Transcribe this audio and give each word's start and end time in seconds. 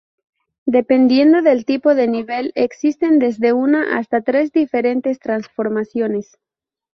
Dependiendo 0.65 1.43
del 1.43 1.63
tipo 1.63 1.93
de 1.93 2.07
nivel, 2.07 2.53
existen 2.55 3.19
desde 3.19 3.53
una 3.53 3.99
hasta 3.99 4.21
tres 4.21 4.51
diferentes 4.51 5.19
transformaciones. 5.19 6.39